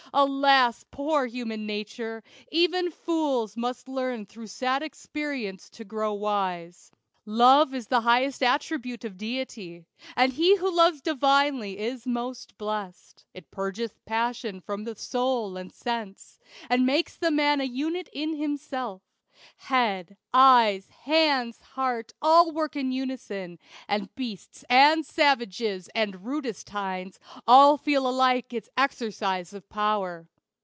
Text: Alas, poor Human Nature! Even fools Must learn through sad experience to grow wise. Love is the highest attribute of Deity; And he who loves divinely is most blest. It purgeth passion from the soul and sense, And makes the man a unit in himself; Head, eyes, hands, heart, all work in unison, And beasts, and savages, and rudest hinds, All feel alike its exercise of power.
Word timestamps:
Alas, 0.13 0.83
poor 0.91 1.25
Human 1.25 1.65
Nature! 1.65 2.21
Even 2.51 2.91
fools 2.91 3.55
Must 3.55 3.87
learn 3.87 4.25
through 4.25 4.47
sad 4.47 4.83
experience 4.83 5.69
to 5.69 5.85
grow 5.85 6.11
wise. 6.13 6.91
Love 7.25 7.73
is 7.73 7.87
the 7.87 8.01
highest 8.01 8.43
attribute 8.43 9.05
of 9.05 9.15
Deity; 9.17 9.85
And 10.17 10.33
he 10.33 10.57
who 10.57 10.69
loves 10.69 10.99
divinely 10.99 11.79
is 11.79 12.05
most 12.05 12.57
blest. 12.57 13.23
It 13.33 13.51
purgeth 13.51 14.03
passion 14.03 14.59
from 14.59 14.83
the 14.83 14.95
soul 14.97 15.55
and 15.55 15.71
sense, 15.71 16.41
And 16.69 16.85
makes 16.85 17.15
the 17.15 17.31
man 17.31 17.61
a 17.61 17.65
unit 17.65 18.09
in 18.11 18.35
himself; 18.35 19.01
Head, 19.55 20.17
eyes, 20.35 20.89
hands, 20.91 21.61
heart, 21.61 22.13
all 22.21 22.51
work 22.51 22.75
in 22.75 22.91
unison, 22.91 23.57
And 23.87 24.13
beasts, 24.13 24.63
and 24.69 25.03
savages, 25.03 25.89
and 25.95 26.23
rudest 26.23 26.69
hinds, 26.69 27.19
All 27.47 27.75
feel 27.75 28.07
alike 28.07 28.53
its 28.53 28.69
exercise 28.77 29.51
of 29.53 29.67
power. 29.67 30.27